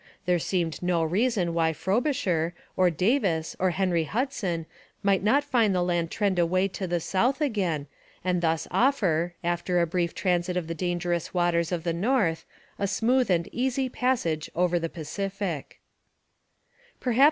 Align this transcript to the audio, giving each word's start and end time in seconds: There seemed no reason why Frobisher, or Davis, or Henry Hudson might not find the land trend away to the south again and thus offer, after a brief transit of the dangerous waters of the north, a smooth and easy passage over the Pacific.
There 0.25 0.39
seemed 0.39 0.81
no 0.81 1.03
reason 1.03 1.53
why 1.53 1.73
Frobisher, 1.73 2.55
or 2.75 2.89
Davis, 2.89 3.55
or 3.59 3.69
Henry 3.69 4.05
Hudson 4.05 4.65
might 5.03 5.21
not 5.21 5.43
find 5.43 5.75
the 5.75 5.83
land 5.83 6.09
trend 6.09 6.39
away 6.39 6.69
to 6.69 6.87
the 6.87 6.99
south 6.99 7.39
again 7.39 7.85
and 8.23 8.41
thus 8.41 8.67
offer, 8.71 9.35
after 9.43 9.79
a 9.79 9.85
brief 9.85 10.15
transit 10.15 10.57
of 10.57 10.65
the 10.65 10.73
dangerous 10.73 11.35
waters 11.35 11.71
of 11.71 11.83
the 11.83 11.93
north, 11.93 12.45
a 12.79 12.87
smooth 12.87 13.29
and 13.29 13.47
easy 13.51 13.89
passage 13.89 14.49
over 14.55 14.79
the 14.79 14.89
Pacific. 14.89 15.79